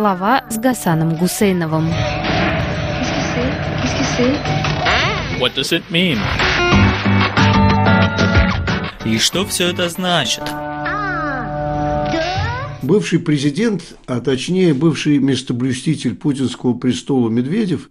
Слова 0.00 0.44
с 0.48 0.56
Гасаном 0.56 1.14
Гусейновым. 1.14 1.88
What 5.38 5.54
does 5.54 5.72
it 5.72 5.82
mean? 5.90 6.16
И 9.04 9.18
что 9.18 9.44
все 9.44 9.68
это 9.68 9.90
значит? 9.90 10.42
Бывший 12.82 13.18
президент, 13.18 13.94
а 14.06 14.20
точнее 14.20 14.72
бывший 14.72 15.18
местоблюститель 15.18 16.14
путинского 16.14 16.72
престола 16.72 17.28
Медведев, 17.28 17.90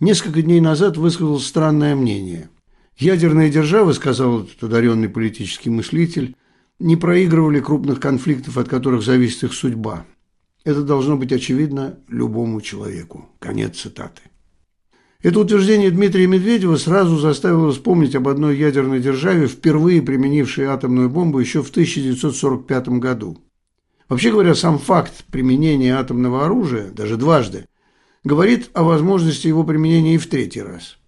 несколько 0.00 0.40
дней 0.40 0.62
назад 0.62 0.96
высказал 0.96 1.38
странное 1.38 1.94
мнение. 1.94 2.48
Ядерные 2.96 3.50
державы, 3.50 3.92
сказал 3.92 4.44
этот 4.44 4.62
одаренный 4.62 5.10
политический 5.10 5.68
мыслитель, 5.68 6.34
не 6.78 6.96
проигрывали 6.96 7.60
крупных 7.60 8.00
конфликтов, 8.00 8.56
от 8.56 8.70
которых 8.70 9.02
зависит 9.02 9.44
их 9.44 9.52
судьба. 9.52 10.06
Это 10.64 10.82
должно 10.82 11.16
быть 11.16 11.32
очевидно 11.32 11.98
любому 12.08 12.60
человеку. 12.60 13.28
Конец 13.38 13.78
цитаты. 13.78 14.22
Это 15.22 15.38
утверждение 15.38 15.90
Дмитрия 15.90 16.26
Медведева 16.26 16.76
сразу 16.76 17.16
заставило 17.16 17.70
вспомнить 17.70 18.16
об 18.16 18.26
одной 18.26 18.56
ядерной 18.58 19.00
державе, 19.00 19.46
впервые 19.46 20.02
применившей 20.02 20.64
атомную 20.64 21.08
бомбу 21.10 21.38
еще 21.38 21.62
в 21.62 21.70
1945 21.70 22.88
году. 22.98 23.38
Вообще 24.08 24.32
говоря, 24.32 24.54
сам 24.54 24.78
факт 24.78 25.24
применения 25.30 25.96
атомного 25.96 26.44
оружия, 26.44 26.90
даже 26.90 27.16
дважды, 27.16 27.66
говорит 28.24 28.70
о 28.74 28.82
возможности 28.82 29.46
его 29.46 29.62
применения 29.64 30.16
и 30.16 30.18
в 30.18 30.26
третий 30.26 30.62
раз. 30.62 30.98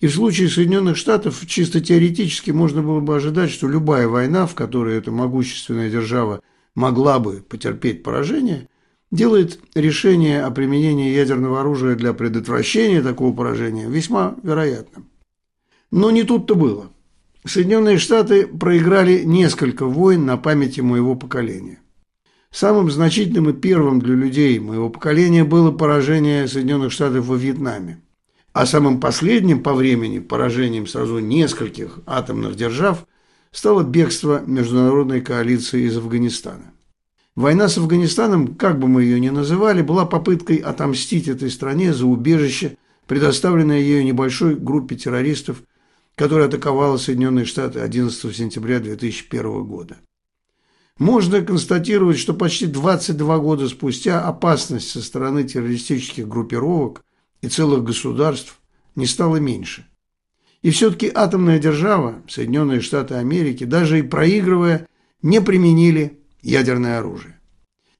И 0.00 0.08
в 0.08 0.14
случае 0.14 0.48
Соединенных 0.48 0.96
Штатов 0.96 1.46
чисто 1.46 1.80
теоретически 1.80 2.50
можно 2.50 2.82
было 2.82 3.00
бы 3.00 3.14
ожидать, 3.14 3.50
что 3.50 3.68
любая 3.68 4.08
война, 4.08 4.46
в 4.46 4.54
которой 4.54 4.98
эта 4.98 5.12
могущественная 5.12 5.90
держава 5.90 6.40
могла 6.74 7.20
бы 7.20 7.44
потерпеть 7.48 8.02
поражение, 8.02 8.68
делает 9.14 9.60
решение 9.76 10.42
о 10.42 10.50
применении 10.50 11.14
ядерного 11.14 11.60
оружия 11.60 11.94
для 11.94 12.12
предотвращения 12.12 13.00
такого 13.00 13.32
поражения 13.32 13.88
весьма 13.88 14.34
вероятным. 14.42 15.08
Но 15.92 16.10
не 16.10 16.24
тут-то 16.24 16.56
было. 16.56 16.90
Соединенные 17.46 17.98
Штаты 17.98 18.46
проиграли 18.46 19.22
несколько 19.22 19.86
войн 19.86 20.26
на 20.26 20.36
памяти 20.36 20.80
моего 20.80 21.14
поколения. 21.14 21.78
Самым 22.50 22.90
значительным 22.90 23.50
и 23.50 23.52
первым 23.52 24.00
для 24.00 24.14
людей 24.14 24.58
моего 24.58 24.88
поколения 24.90 25.44
было 25.44 25.70
поражение 25.70 26.48
Соединенных 26.48 26.90
Штатов 26.90 27.26
во 27.26 27.36
Вьетнаме. 27.36 28.00
А 28.52 28.66
самым 28.66 29.00
последним 29.00 29.62
по 29.62 29.74
времени 29.74 30.18
поражением 30.18 30.86
сразу 30.86 31.18
нескольких 31.18 32.00
атомных 32.06 32.56
держав 32.56 33.06
стало 33.52 33.82
бегство 33.82 34.42
международной 34.44 35.20
коалиции 35.20 35.82
из 35.82 35.96
Афганистана. 35.96 36.73
Война 37.36 37.68
с 37.68 37.78
Афганистаном, 37.78 38.54
как 38.54 38.78
бы 38.78 38.86
мы 38.86 39.02
ее 39.02 39.18
ни 39.18 39.28
называли, 39.28 39.82
была 39.82 40.06
попыткой 40.06 40.58
отомстить 40.58 41.26
этой 41.26 41.50
стране 41.50 41.92
за 41.92 42.06
убежище, 42.06 42.76
предоставленное 43.08 43.80
ею 43.80 44.04
небольшой 44.04 44.54
группе 44.54 44.94
террористов, 44.94 45.62
которая 46.14 46.46
атаковала 46.46 46.96
Соединенные 46.96 47.44
Штаты 47.44 47.80
11 47.80 48.36
сентября 48.36 48.78
2001 48.78 49.64
года. 49.64 49.96
Можно 50.96 51.42
констатировать, 51.42 52.18
что 52.18 52.34
почти 52.34 52.66
22 52.66 53.38
года 53.38 53.68
спустя 53.68 54.20
опасность 54.20 54.90
со 54.90 55.02
стороны 55.02 55.42
террористических 55.42 56.28
группировок 56.28 57.04
и 57.42 57.48
целых 57.48 57.82
государств 57.82 58.60
не 58.94 59.06
стала 59.06 59.36
меньше. 59.36 59.88
И 60.62 60.70
все-таки 60.70 61.10
атомная 61.12 61.58
держава, 61.58 62.22
Соединенные 62.28 62.80
Штаты 62.80 63.14
Америки, 63.14 63.64
даже 63.64 63.98
и 63.98 64.02
проигрывая, 64.02 64.86
не 65.20 65.40
применили 65.40 66.20
ядерное 66.44 66.98
оружие. 66.98 67.40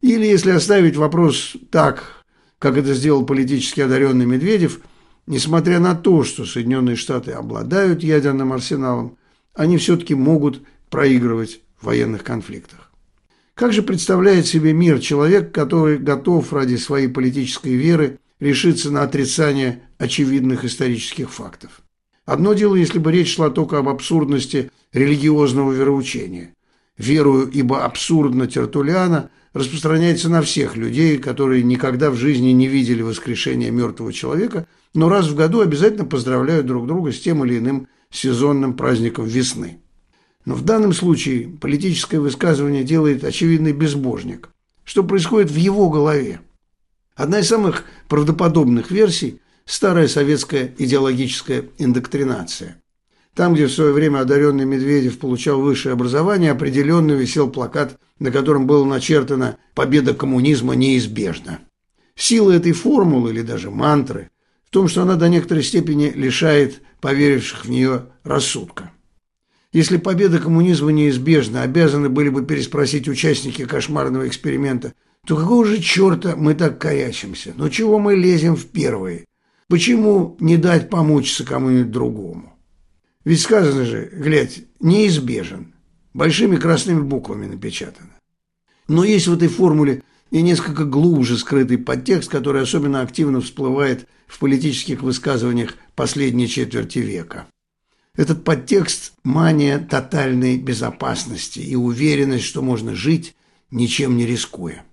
Или, 0.00 0.27
если 0.27 0.50
оставить 0.50 0.97
вопрос 0.97 1.56
так, 1.70 2.25
как 2.59 2.77
это 2.77 2.95
сделал 2.95 3.25
политически 3.25 3.81
одаренный 3.81 4.27
Медведев, 4.27 4.81
несмотря 5.27 5.81
на 5.81 5.95
то, 5.95 6.25
что 6.25 6.45
Соединенные 6.45 6.97
Штаты 6.97 7.33
обладают 7.33 8.03
ядерным 8.03 8.53
арсеналом, 8.53 9.16
они 9.55 9.78
все-таки 9.78 10.15
могут 10.15 10.62
проигрывать 10.91 11.62
в 11.81 11.87
военных 11.87 12.22
конфликтах. 12.22 12.91
Как 13.55 13.72
же 13.72 13.82
представляет 13.82 14.47
себе 14.47 14.72
мир 14.72 14.99
человек, 14.99 15.53
который 15.53 15.97
готов 15.97 16.53
ради 16.53 16.76
своей 16.76 17.09
политической 17.09 17.75
веры 17.75 18.19
решиться 18.41 18.91
на 18.91 19.03
отрицание 19.03 19.84
очевидных 19.97 20.65
исторических 20.65 21.32
фактов? 21.32 21.81
Одно 22.26 22.53
дело, 22.53 22.75
если 22.75 22.99
бы 22.99 23.12
речь 23.12 23.34
шла 23.34 23.50
только 23.50 23.78
об 23.78 23.88
абсурдности 23.88 24.71
религиозного 24.93 25.72
вероучения 25.72 26.55
верую, 26.97 27.50
ибо 27.50 27.84
абсурдно 27.84 28.47
Тертулиана 28.47 29.31
распространяется 29.53 30.28
на 30.28 30.43
всех 30.43 30.77
людей, 30.77 31.19
которые 31.19 31.62
никогда 31.62 32.10
в 32.10 32.16
жизни 32.16 32.50
не 32.50 32.66
видели 32.66 33.03
воскрешения 33.03 33.71
мертвого 33.71 34.12
человека, 34.12 34.66
но 34.94 35.09
раз 35.09 35.28
в 35.28 35.34
году 35.34 35.60
обязательно 35.60 36.05
поздравляют 36.05 36.66
друг 36.66 36.87
друга 36.87 37.12
с 37.12 37.21
тем 37.21 37.44
или 37.44 37.59
иным 37.59 37.88
сезонным 38.10 38.75
праздником 38.75 39.27
весны. 39.27 39.78
Но 40.44 40.55
в 40.55 40.65
данном 40.65 40.93
случае 40.93 41.49
политическое 41.49 42.19
высказывание 42.21 42.84
делает 42.84 43.25
очевидный 43.25 43.72
безбожник. 43.72 44.50
Что 44.84 45.03
происходит 45.03 45.50
в 45.50 45.56
его 45.56 45.88
голове? 45.88 46.41
Одна 47.16 47.41
из 47.41 47.49
самых 47.49 47.84
правдоподобных 48.09 48.91
версий– 48.91 49.41
старая 49.65 50.09
советская 50.09 50.75
идеологическая 50.78 51.71
индоктринация. 51.78 52.82
Там, 53.34 53.55
где 53.55 53.67
в 53.67 53.72
свое 53.72 53.93
время 53.93 54.21
одаренный 54.21 54.65
Медведев 54.65 55.19
получал 55.19 55.61
высшее 55.61 55.95
образование, 55.95 56.53
определенно 56.53 57.12
висел 57.12 57.50
плакат, 57.50 57.99
на 58.21 58.31
котором 58.31 58.67
было 58.67 58.84
начертано 58.84 59.56
«Победа 59.75 60.15
коммунизма 60.15 60.75
неизбежна». 60.75 61.59
Сила 62.15 62.53
этой 62.53 62.73
формулы 62.73 63.31
или 63.31 63.43
даже 63.43 63.73
мантры 63.73 64.31
в 64.65 64.71
том, 64.71 64.87
что 64.87 65.03
она 65.03 65.17
до 65.17 65.28
некоторой 65.28 65.65
степени 65.65 66.12
лишает 66.15 66.81
поверивших 67.00 67.65
в 67.65 67.71
нее 67.71 68.06
рассудка. 68.23 68.93
Если 69.73 69.97
победа 69.97 70.39
коммунизма 70.39 70.93
неизбежна, 70.93 71.62
обязаны 71.62 72.09
были 72.09 72.28
бы 72.28 72.47
переспросить 72.47 73.09
участники 73.09 73.65
кошмарного 73.65 74.28
эксперимента, 74.28 74.94
то 75.27 75.37
какого 75.37 75.65
же 75.65 75.81
черта 75.81 76.37
мы 76.37 76.55
так 76.55 76.78
корячимся? 76.78 77.53
Ну 77.56 77.69
чего 77.69 77.99
мы 77.99 78.15
лезем 78.15 78.55
в 78.55 78.67
первые? 78.67 79.25
Почему 79.69 80.37
не 80.39 80.56
дать 80.56 80.89
помучиться 80.89 81.44
кому-нибудь 81.44 81.91
другому? 81.91 82.53
Ведь 83.25 83.41
сказано 83.41 83.85
же, 83.85 84.11
глядь, 84.12 84.65
неизбежен. 84.81 85.75
Большими 86.12 86.57
красными 86.57 87.01
буквами 87.01 87.47
напечатано. 87.47 88.11
Но 88.87 89.03
есть 89.03 89.27
в 89.27 89.35
этой 89.35 89.49
формуле 89.49 90.03
и 90.31 90.43
несколько 90.43 90.85
глубже 90.85 91.39
скрытый 91.39 91.79
подтекст, 91.79 92.31
который 92.31 92.62
особенно 92.62 93.01
активно 93.01 93.41
всплывает 93.41 94.07
в 94.27 94.39
политических 94.39 95.03
высказываниях 95.03 95.75
последней 95.95 96.49
четверти 96.49 96.99
века. 96.99 97.47
Этот 98.15 98.45
подтекст– 98.45 99.15
мания 99.25 99.79
тотальной 99.79 100.56
безопасности 100.56 101.59
и 101.59 101.75
уверенность, 101.75 102.45
что 102.45 102.62
можно 102.62 102.95
жить, 102.95 103.35
ничем 103.71 104.17
не 104.17 104.27
рискуя. 104.27 104.85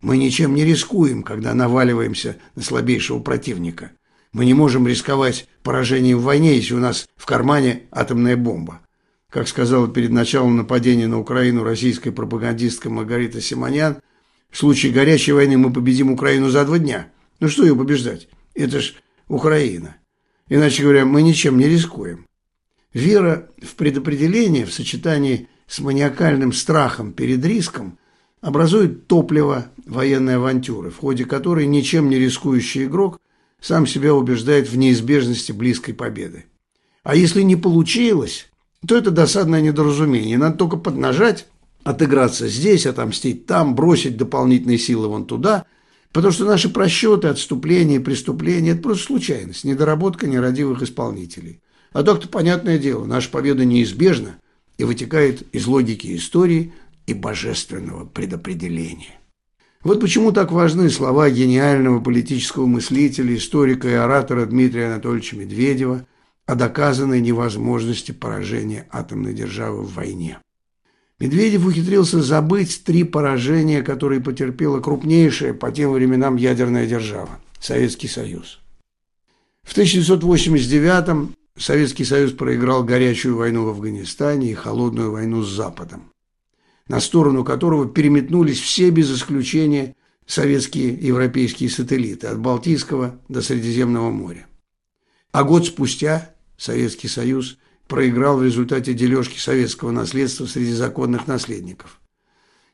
Мы 0.00 0.18
ничем 0.18 0.54
не 0.54 0.64
рискуем, 0.64 1.22
когда 1.22 1.54
наваливаемся 1.54 2.36
на 2.54 2.62
слабейшего 2.62 3.20
противника– 3.20 3.92
мы 4.32 4.44
не 4.44 4.54
можем 4.54 4.86
рисковать 4.86 5.48
поражением 5.62 6.18
в 6.18 6.22
войне, 6.22 6.56
если 6.56 6.74
у 6.74 6.78
нас 6.78 7.08
в 7.16 7.26
кармане 7.26 7.82
атомная 7.90 8.36
бомба. 8.36 8.80
Как 9.30 9.48
сказала 9.48 9.88
перед 9.88 10.10
началом 10.10 10.56
нападения 10.56 11.06
на 11.06 11.18
Украину 11.18 11.64
российская 11.64 12.12
пропагандистка 12.12 12.90
Маргарита 12.90 13.40
Симонян, 13.40 13.98
в 14.50 14.58
случае 14.58 14.92
горячей 14.92 15.32
войны 15.32 15.58
мы 15.58 15.72
победим 15.72 16.10
Украину 16.10 16.48
за 16.48 16.64
два 16.64 16.78
дня. 16.78 17.08
Ну 17.40 17.48
что 17.48 17.64
ее 17.64 17.76
побеждать? 17.76 18.28
Это 18.54 18.80
ж 18.80 18.94
Украина. 19.28 19.96
Иначе 20.48 20.82
говоря, 20.82 21.04
мы 21.04 21.22
ничем 21.22 21.58
не 21.58 21.68
рискуем. 21.68 22.26
Вера 22.94 23.50
в 23.60 23.74
предопределение 23.74 24.64
в 24.64 24.72
сочетании 24.72 25.48
с 25.66 25.80
маниакальным 25.80 26.52
страхом 26.52 27.12
перед 27.12 27.44
риском 27.44 27.98
образует 28.40 29.06
топливо 29.08 29.66
военной 29.84 30.36
авантюры, 30.36 30.90
в 30.90 30.98
ходе 30.98 31.24
которой 31.24 31.66
ничем 31.66 32.08
не 32.08 32.18
рискующий 32.18 32.84
игрок 32.84 33.20
сам 33.66 33.84
себя 33.84 34.14
убеждает 34.14 34.68
в 34.68 34.76
неизбежности 34.76 35.50
близкой 35.50 35.92
победы. 35.92 36.44
А 37.02 37.16
если 37.16 37.42
не 37.42 37.56
получилось, 37.56 38.46
то 38.86 38.96
это 38.96 39.10
досадное 39.10 39.60
недоразумение. 39.60 40.38
Надо 40.38 40.56
только 40.56 40.76
поднажать, 40.76 41.48
отыграться 41.82 42.46
здесь, 42.46 42.86
отомстить 42.86 43.46
там, 43.46 43.74
бросить 43.74 44.16
дополнительные 44.16 44.78
силы 44.78 45.08
вон 45.08 45.26
туда, 45.26 45.66
потому 46.12 46.32
что 46.32 46.44
наши 46.44 46.68
просчеты, 46.68 47.26
отступления 47.26 47.98
преступления– 47.98 48.70
это 48.72 48.82
просто 48.82 49.06
случайность, 49.06 49.64
недоработка 49.64 50.28
нерадивых 50.28 50.82
исполнителей. 50.82 51.60
А 51.92 52.04
так-то, 52.04 52.28
понятное 52.28 52.78
дело, 52.78 53.04
наша 53.04 53.30
победа 53.30 53.64
неизбежна 53.64 54.36
и 54.78 54.84
вытекает 54.84 55.42
из 55.52 55.66
логики 55.66 56.14
истории 56.14 56.72
и 57.08 57.14
божественного 57.14 58.04
предопределения. 58.04 59.18
Вот 59.86 60.00
почему 60.00 60.32
так 60.32 60.50
важны 60.50 60.90
слова 60.90 61.30
гениального 61.30 62.00
политического 62.00 62.66
мыслителя, 62.66 63.36
историка 63.36 63.88
и 63.88 63.92
оратора 63.92 64.44
Дмитрия 64.44 64.86
Анатольевича 64.86 65.36
Медведева 65.36 66.04
о 66.44 66.56
доказанной 66.56 67.20
невозможности 67.20 68.10
поражения 68.10 68.88
атомной 68.90 69.32
державы 69.32 69.84
в 69.84 69.94
войне. 69.94 70.40
Медведев 71.20 71.64
ухитрился 71.64 72.20
забыть 72.20 72.82
три 72.82 73.04
поражения, 73.04 73.82
которые 73.82 74.20
потерпела 74.20 74.80
крупнейшая 74.80 75.54
по 75.54 75.70
тем 75.70 75.92
временам 75.92 76.34
ядерная 76.34 76.88
держава– 76.88 77.38
Советский 77.60 78.08
Союз. 78.08 78.58
В 79.62 79.76
1989-м 79.76 81.36
Советский 81.56 82.04
Союз 82.04 82.32
проиграл 82.32 82.82
горячую 82.82 83.36
войну 83.36 83.66
в 83.66 83.68
Афганистане 83.68 84.50
и 84.50 84.54
холодную 84.54 85.12
войну 85.12 85.44
с 85.44 85.48
Западом, 85.48 86.10
на 86.88 87.00
сторону 87.00 87.44
которого 87.44 87.88
переметнулись 87.88 88.60
все 88.60 88.90
без 88.90 89.12
исключения 89.14 89.94
советские 90.26 90.94
европейские 90.94 91.70
сателлиты 91.70 92.26
от 92.26 92.38
Балтийского 92.38 93.20
до 93.28 93.42
Средиземного 93.42 94.10
моря. 94.10 94.46
А 95.32 95.44
год 95.44 95.66
спустя 95.66 96.34
Советский 96.56 97.08
Союз 97.08 97.58
проиграл 97.88 98.38
в 98.38 98.44
результате 98.44 98.94
дележки 98.94 99.38
советского 99.38 99.90
наследства 99.90 100.46
среди 100.46 100.72
законных 100.72 101.26
наследников. 101.26 102.00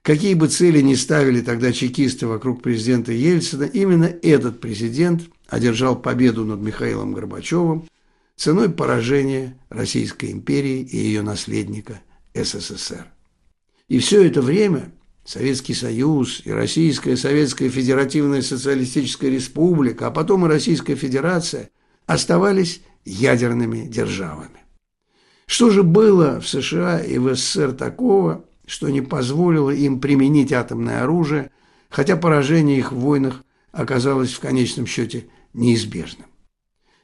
Какие 0.03 0.35
бы 0.35 0.49
цели 0.49 0.81
ни 0.81 0.95
ставили 0.95 1.43
тогда 1.43 1.73
чекисты 1.73 2.27
вокруг 2.27 2.63
президента 2.63 3.13
Ельцина, 3.13 3.65
именно 3.65 4.05
этот 4.23 4.61
президент 4.61 5.23
одержал 5.47 6.01
победу 6.01 6.45
над 6.45 6.61
Михаилом 6.61 7.13
Горбачевым 7.13 7.89
ценой 8.35 8.69
поражения 8.71 9.57
Российской 9.69 10.33
империи 10.33 10.81
и 10.81 10.97
ее 10.97 11.23
наследника 11.23 12.01
СССР. 12.35 13.07
И 13.93 13.99
все 13.99 14.27
это 14.27 14.41
время 14.41 14.91
Советский 15.23 15.75
Союз 15.75 16.41
и 16.47 16.51
Российская 16.51 17.15
Советская 17.15 17.69
Федеративная 17.69 18.41
Социалистическая 18.41 19.29
Республика, 19.29 20.07
а 20.07 20.11
потом 20.11 20.47
и 20.47 20.49
Российская 20.49 20.95
Федерация 20.95 21.69
оставались 22.07 22.81
ядерными 23.05 23.85
державами. 23.85 24.65
Что 25.45 25.69
же 25.69 25.83
было 25.83 26.41
в 26.41 26.49
США 26.49 27.01
и 27.01 27.19
в 27.19 27.35
СССР 27.35 27.73
такого, 27.73 28.47
что 28.65 28.89
не 28.89 29.03
позволило 29.03 29.69
им 29.69 30.01
применить 30.01 30.55
атомное 30.55 31.03
оружие, 31.03 31.51
хотя 31.91 32.17
поражение 32.17 32.79
их 32.79 32.93
в 32.93 32.97
войнах 32.97 33.45
оказалось 33.73 34.33
в 34.33 34.41
конечном 34.41 34.87
счете 34.87 35.27
неизбежным? 35.53 36.29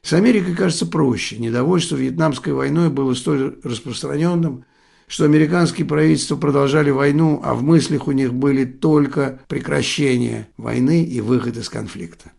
С 0.01 0.13
Америкой 0.13 0.55
кажется 0.55 0.87
проще. 0.87 1.37
Недовольство 1.37 1.97
Вьетнамской 1.97 2.53
войной 2.53 2.89
было 2.89 3.13
столь 3.13 3.59
распространенным, 3.63 4.65
что 5.09 5.25
американские 5.25 5.87
правительства 5.87 6.35
продолжали 6.35 6.91
войну, 6.91 7.41
а 7.43 7.55
в 7.55 7.63
мыслях 7.63 8.07
у 8.07 8.11
них 8.11 8.31
были 8.31 8.63
только 8.63 9.39
прекращение 9.47 10.47
войны 10.55 11.03
и 11.03 11.19
выход 11.19 11.57
из 11.57 11.67
конфликта. 11.67 12.31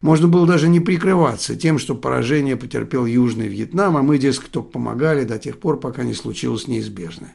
Можно 0.00 0.28
было 0.28 0.46
даже 0.46 0.68
не 0.68 0.78
прикрываться 0.78 1.56
тем, 1.56 1.80
что 1.80 1.96
поражение 1.96 2.56
потерпел 2.56 3.04
Южный 3.04 3.48
Вьетнам, 3.48 3.96
а 3.96 4.02
мы, 4.02 4.18
дескать, 4.18 4.52
только 4.52 4.70
помогали 4.70 5.24
до 5.24 5.40
тех 5.40 5.58
пор, 5.58 5.80
пока 5.80 6.04
не 6.04 6.14
случилось 6.14 6.68
неизбежное. 6.68 7.34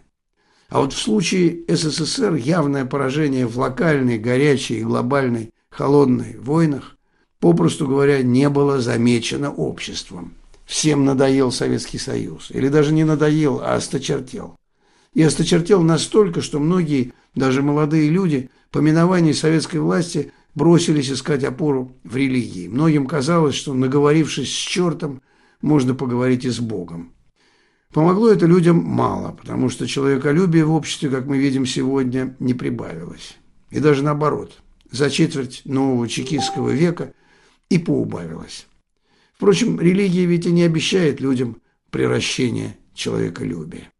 А 0.69 0.79
вот 0.79 0.93
в 0.93 0.97
случае 0.97 1.65
СССР 1.67 2.35
явное 2.35 2.85
поражение 2.85 3.45
в 3.45 3.59
локальной, 3.59 4.17
горячей 4.17 4.79
и 4.79 4.83
глобальной 4.83 5.49
холодной 5.69 6.37
войнах, 6.39 6.95
попросту 7.41 7.85
говоря, 7.85 8.23
не 8.23 8.47
было 8.47 8.79
замечено 8.79 9.51
обществом. 9.51 10.35
Всем 10.65 11.05
надоел 11.05 11.51
Советский 11.51 11.97
Союз. 11.97 12.51
Или 12.51 12.69
даже 12.69 12.93
не 12.93 13.03
надоел, 13.03 13.61
а 13.61 13.75
осточертел. 13.75 14.55
И 15.13 15.21
осточертел 15.21 15.81
настолько, 15.81 16.41
что 16.41 16.59
многие, 16.59 17.13
даже 17.35 17.61
молодые 17.61 18.09
люди, 18.09 18.49
по 18.71 18.79
миновании 18.79 19.33
советской 19.33 19.77
власти– 19.77 20.31
бросились 20.55 21.11
искать 21.11 21.43
опору 21.43 21.97
в 22.03 22.15
религии. 22.15 22.67
Многим 22.67 23.07
казалось, 23.07 23.55
что, 23.55 23.73
наговорившись 23.73 24.49
с 24.49 24.57
чертом, 24.57 25.21
можно 25.61 25.95
поговорить 25.95 26.45
и 26.45 26.49
с 26.49 26.59
Богом. 26.59 27.13
Помогло 27.93 28.29
это 28.29 28.45
людям 28.45 28.83
мало, 28.83 29.31
потому 29.31 29.69
что 29.69 29.87
человеколюбие 29.87 30.65
в 30.65 30.73
обществе, 30.73 31.09
как 31.09 31.25
мы 31.25 31.37
видим 31.37 31.65
сегодня, 31.65 32.35
не 32.39 32.53
прибавилось. 32.53 33.37
И 33.69 33.79
даже 33.79 34.03
наоборот, 34.03 34.61
за 34.91 35.09
четверть 35.09 35.61
нового 35.65 36.07
чекистского 36.07 36.69
века 36.69 37.13
и 37.69 37.77
поубавилось. 37.77 38.67
Впрочем, 39.33 39.79
религия 39.79 40.25
ведь 40.25 40.45
и 40.45 40.51
не 40.51 40.63
обещает 40.63 41.19
людям 41.19 41.57
приращения 41.89 42.77
человеколюбия. 42.93 43.91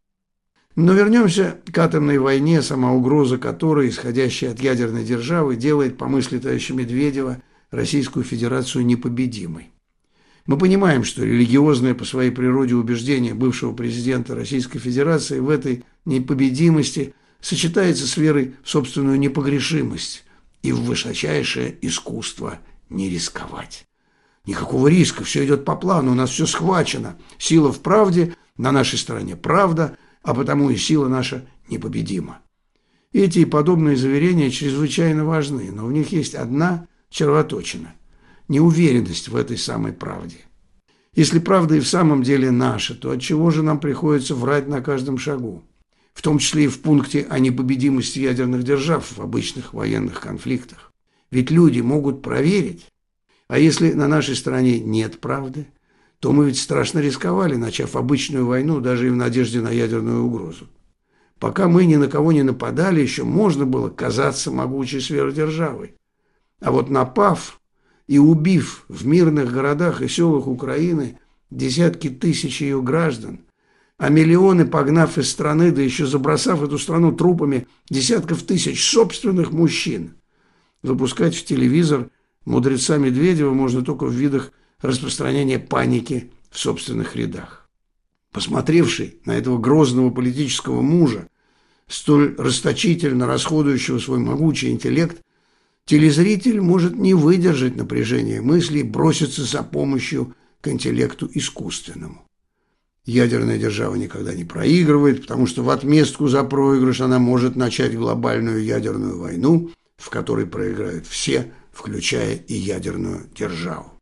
Но 0.76 0.92
вернемся 0.92 1.60
к 1.72 1.78
атомной 1.78 2.18
войне, 2.18 2.60
сама 2.62 2.92
угроза 2.92 3.38
которой, 3.38 3.88
исходящая 3.88 4.50
от 4.50 4.60
ядерной 4.60 5.04
державы, 5.04 5.56
делает, 5.56 5.96
по 5.96 6.08
мысли 6.08 6.38
товарища 6.38 6.74
Медведева, 6.74 7.42
Российскую 7.70 8.24
Федерацию 8.24 8.84
непобедимой. 8.84 9.70
Мы 10.46 10.58
понимаем, 10.58 11.04
что 11.04 11.24
религиозное 11.24 11.94
по 11.94 12.04
своей 12.04 12.30
природе 12.30 12.74
убеждение 12.74 13.34
бывшего 13.34 13.72
президента 13.72 14.34
Российской 14.34 14.78
Федерации 14.78 15.38
в 15.38 15.48
этой 15.48 15.84
непобедимости 16.04 17.14
сочетается 17.40 18.06
с 18.06 18.16
верой 18.16 18.54
в 18.62 18.68
собственную 18.68 19.18
непогрешимость 19.18 20.24
и 20.62 20.72
в 20.72 20.82
высочайшее 20.82 21.76
искусство 21.80 22.58
не 22.90 23.08
рисковать. 23.08 23.86
Никакого 24.46 24.88
риска, 24.88 25.24
все 25.24 25.44
идет 25.44 25.64
по 25.64 25.76
плану, 25.76 26.12
у 26.12 26.14
нас 26.14 26.30
все 26.30 26.46
схвачено. 26.46 27.16
Сила 27.38 27.72
в 27.72 27.80
правде, 27.80 28.34
на 28.56 28.72
нашей 28.72 28.98
стороне 28.98 29.36
правда– 29.36 29.96
а 30.24 30.34
потому 30.34 30.70
и 30.70 30.76
сила 30.76 31.06
наша 31.06 31.46
непобедима. 31.68 32.40
Эти 33.12 33.40
и 33.40 33.44
подобные 33.44 33.96
заверения 33.96 34.50
чрезвычайно 34.50 35.24
важны, 35.24 35.70
но 35.70 35.86
в 35.86 35.92
них 35.92 36.10
есть 36.10 36.34
одна 36.34 36.88
червоточина– 37.10 37.94
неуверенность 38.48 39.28
в 39.28 39.36
этой 39.36 39.58
самой 39.58 39.92
правде. 39.92 40.38
Если 41.14 41.38
правда 41.38 41.76
и 41.76 41.80
в 41.80 41.86
самом 41.86 42.24
деле 42.24 42.50
наша, 42.50 42.94
то 42.94 43.12
от 43.12 43.20
чего 43.20 43.50
же 43.50 43.62
нам 43.62 43.78
приходится 43.78 44.34
врать 44.34 44.66
на 44.66 44.80
каждом 44.80 45.18
шагу? 45.18 45.62
В 46.12 46.22
том 46.22 46.38
числе 46.38 46.64
и 46.64 46.68
в 46.68 46.80
пункте 46.80 47.26
о 47.28 47.38
непобедимости 47.38 48.20
ядерных 48.20 48.64
держав 48.64 49.16
в 49.16 49.20
обычных 49.20 49.74
военных 49.74 50.20
конфликтах. 50.20 50.90
Ведь 51.30 51.50
люди 51.50 51.80
могут 51.80 52.22
проверить. 52.22 52.86
А 53.48 53.58
если 53.58 53.92
на 53.92 54.08
нашей 54.08 54.36
стороне 54.36 54.80
нет 54.80 55.20
правды, 55.20 55.66
то 56.18 56.32
мы 56.32 56.46
ведь 56.46 56.58
страшно 56.58 57.00
рисковали, 57.00 57.56
начав 57.56 57.96
обычную 57.96 58.46
войну 58.46 58.80
даже 58.80 59.08
и 59.08 59.10
в 59.10 59.16
надежде 59.16 59.60
на 59.60 59.70
ядерную 59.70 60.24
угрозу. 60.24 60.68
Пока 61.38 61.68
мы 61.68 61.84
ни 61.84 61.96
на 61.96 62.08
кого 62.08 62.32
не 62.32 62.42
нападали, 62.42 63.00
еще 63.00 63.24
можно 63.24 63.66
было 63.66 63.90
казаться 63.90 64.50
могучей 64.50 65.00
сверхдержавой. 65.00 65.94
А 66.60 66.70
вот 66.70 66.88
напав 66.88 67.60
и 68.06 68.18
убив 68.18 68.86
в 68.88 69.06
мирных 69.06 69.52
городах 69.52 70.00
и 70.00 70.08
селах 70.08 70.46
Украины 70.46 71.18
десятки 71.50 72.08
тысяч 72.08 72.62
ее 72.62 72.80
граждан, 72.80 73.40
а 73.98 74.08
миллионы 74.08 74.66
погнав 74.66 75.18
из 75.18 75.30
страны, 75.30 75.70
да 75.70 75.82
еще 75.82 76.06
забросав 76.06 76.62
эту 76.62 76.78
страну 76.78 77.12
трупами 77.12 77.66
десятков 77.90 78.42
тысяч 78.42 78.82
собственных 78.90 79.52
мужчин, 79.52 80.14
выпускать 80.82 81.34
в 81.34 81.44
телевизор 81.44 82.08
мудреца 82.44 82.98
Медведева 82.98 83.52
можно 83.52 83.82
только 83.82 84.04
в 84.04 84.12
видах 84.12 84.52
распространения 84.80 85.58
паники 85.58 86.30
в 86.50 86.58
собственных 86.58 87.16
рядах. 87.16 87.68
Посмотревший 88.32 89.18
на 89.24 89.36
этого 89.36 89.58
грозного 89.58 90.10
политического 90.10 90.82
мужа, 90.82 91.28
столь 91.86 92.34
расточительно 92.36 93.26
расходующего 93.26 93.98
свой 93.98 94.18
могучий 94.18 94.70
интеллект, 94.70 95.20
телезритель 95.86 96.60
может 96.60 96.96
не 96.96 97.14
выдержать 97.14 97.76
напряжения 97.76 98.40
мыслей 98.40 98.80
и 98.80 98.84
броситься 98.84 99.44
за 99.44 99.62
помощью 99.62 100.34
к 100.60 100.68
интеллекту 100.68 101.30
искусственному. 101.32 102.26
Ядерная 103.06 103.58
держава 103.58 103.96
никогда 103.96 104.34
не 104.34 104.44
проигрывает, 104.44 105.22
потому 105.22 105.46
что 105.46 105.62
в 105.62 105.68
отместку 105.68 106.26
за 106.26 106.42
проигрыш 106.42 107.02
она 107.02 107.18
может 107.18 107.54
начать 107.54 107.94
глобальную 107.94 108.64
ядерную 108.64 109.18
войну, 109.18 109.70
в 109.96 110.08
которой 110.08 110.46
проиграют 110.46 111.06
все, 111.06 111.52
включая 111.74 112.36
и 112.36 112.54
ядерную 112.54 113.28
державу. 113.34 114.00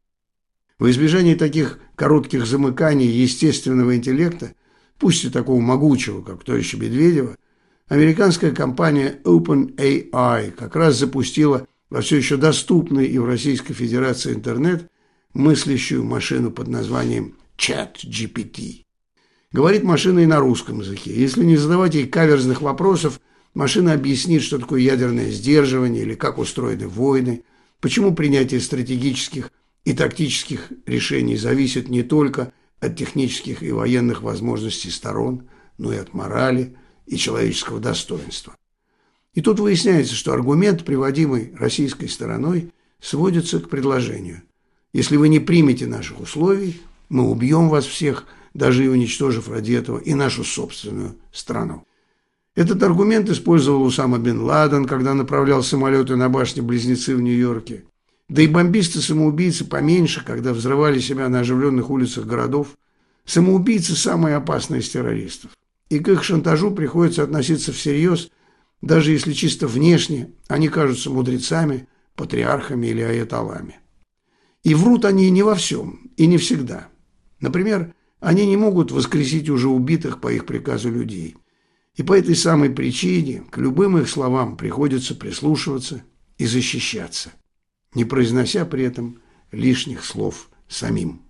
В 0.78 0.90
избежании 0.90 1.34
таких 1.34 1.78
коротких 1.94 2.46
замыканий 2.46 3.06
естественного 3.06 3.96
интеллекта, 3.96 4.54
пусть 4.98 5.24
и 5.24 5.30
такого 5.30 5.60
могучего, 5.60 6.22
как 6.22 6.44
товарища 6.44 6.76
Медведева, 6.76 7.36
американская 7.88 8.52
компания 8.52 9.20
OpenAI 9.24 10.50
как 10.52 10.76
раз 10.76 10.98
запустила 10.98 11.66
во 11.88 12.00
все 12.00 12.16
еще 12.16 12.36
доступный 12.36 13.06
и 13.06 13.18
в 13.18 13.24
Российской 13.24 13.74
Федерации 13.74 14.32
интернет 14.32 14.90
мыслящую 15.34 16.04
машину 16.04 16.50
под 16.50 16.68
названием 16.68 17.36
ChatGPT. 17.58 18.84
Говорит 19.52 19.82
машина 19.82 20.20
и 20.20 20.26
на 20.26 20.40
русском 20.40 20.80
языке. 20.80 21.12
Если 21.14 21.44
не 21.44 21.56
задавать 21.56 21.94
ей 21.94 22.06
каверзных 22.06 22.62
вопросов, 22.62 23.20
машина 23.54 23.92
объяснит, 23.92 24.42
что 24.42 24.58
такое 24.58 24.80
ядерное 24.80 25.30
сдерживание 25.30 26.02
или 26.02 26.14
как 26.14 26.38
устроены 26.38 26.88
войны, 26.88 27.44
почему 27.82 28.14
принятие 28.14 28.60
стратегических 28.60 29.50
и 29.84 29.92
тактических 29.92 30.70
решений 30.86 31.36
зависит 31.36 31.88
не 31.88 32.04
только 32.04 32.52
от 32.80 32.96
технических 32.96 33.62
и 33.62 33.72
военных 33.72 34.22
возможностей 34.22 34.90
сторон, 34.90 35.48
но 35.78 35.92
и 35.92 35.96
от 35.96 36.14
морали 36.14 36.76
и 37.06 37.16
человеческого 37.16 37.80
достоинства. 37.80 38.56
И 39.34 39.40
тут 39.40 39.58
выясняется, 39.58 40.14
что 40.14 40.32
аргумент, 40.32 40.84
приводимый 40.84 41.52
российской 41.58 42.06
стороной, 42.06 42.70
сводится 43.00 43.58
к 43.58 43.68
предложению. 43.68 44.42
Если 44.92 45.16
вы 45.16 45.28
не 45.28 45.40
примете 45.40 45.86
наших 45.86 46.20
условий, 46.20 46.80
мы 47.08 47.28
убьем 47.28 47.68
вас 47.68 47.84
всех, 47.84 48.26
даже 48.54 48.84
и 48.84 48.88
уничтожив 48.88 49.48
ради 49.48 49.72
этого 49.72 49.98
и 49.98 50.14
нашу 50.14 50.44
собственную 50.44 51.16
страну. 51.32 51.84
Этот 52.54 52.82
аргумент 52.82 53.30
использовал 53.30 53.82
Усама 53.82 54.18
бен 54.18 54.42
Ладен, 54.42 54.84
когда 54.84 55.14
направлял 55.14 55.62
самолеты 55.62 56.16
на 56.16 56.28
башни-близнецы 56.28 57.16
в 57.16 57.22
Нью-Йорке. 57.22 57.84
Да 58.28 58.42
и 58.42 58.46
бомбисты-самоубийцы 58.46 59.64
поменьше, 59.64 60.22
когда 60.24 60.52
взрывали 60.52 61.00
себя 61.00 61.28
на 61.28 61.40
оживленных 61.40 61.88
улицах 61.90 62.26
городов. 62.26 62.76
Самоубийцы– 63.24 63.94
самые 63.96 64.36
опасные 64.36 64.80
из 64.80 64.90
террористов. 64.90 65.52
И 65.88 65.98
к 65.98 66.08
их 66.08 66.24
шантажу 66.24 66.72
приходится 66.72 67.22
относиться 67.22 67.72
всерьез, 67.72 68.30
даже 68.82 69.12
если 69.12 69.32
чисто 69.32 69.66
внешне 69.66 70.32
они 70.48 70.68
кажутся 70.68 71.10
мудрецами, 71.10 71.88
патриархами 72.16 72.86
или 72.86 73.00
аятолами. 73.00 73.78
И 74.62 74.74
врут 74.74 75.04
они 75.04 75.30
не 75.30 75.42
во 75.42 75.54
всем 75.54 76.10
и 76.16 76.26
не 76.26 76.36
всегда. 76.36 76.88
Например, 77.40 77.94
они 78.20 78.46
не 78.46 78.56
могут 78.56 78.92
воскресить 78.92 79.48
уже 79.48 79.68
убитых 79.68 80.20
по 80.20 80.32
их 80.32 80.46
приказу 80.46 80.90
людей. 80.90 81.36
И 81.96 82.02
по 82.02 82.16
этой 82.16 82.34
самой 82.34 82.70
причине 82.70 83.42
к 83.50 83.58
любым 83.58 83.98
их 83.98 84.08
словам 84.08 84.56
приходится 84.56 85.14
прислушиваться 85.14 86.02
и 86.38 86.46
защищаться, 86.46 87.32
не 87.94 88.04
произнося 88.04 88.64
при 88.64 88.84
этом 88.84 89.20
лишних 89.50 90.04
слов 90.04 90.48
самим. 90.68 91.22